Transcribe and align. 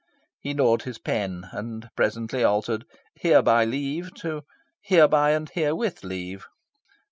He 0.39 0.55
gnawed 0.55 0.81
his 0.81 0.97
pen, 0.97 1.49
and 1.51 1.87
presently 1.95 2.43
altered 2.43 2.85
the 2.89 2.97
"hereby 3.21 3.65
leave" 3.65 4.11
to 4.15 4.41
"hereby 4.81 5.29
and 5.33 5.47
herewith 5.47 6.03
leave." 6.03 6.47